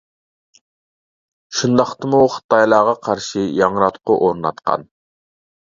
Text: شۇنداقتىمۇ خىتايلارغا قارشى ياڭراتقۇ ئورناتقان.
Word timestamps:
شۇنداقتىمۇ 1.59 2.23
خىتايلارغا 2.37 2.97
قارشى 3.09 3.47
ياڭراتقۇ 3.63 4.21
ئورناتقان. 4.23 4.93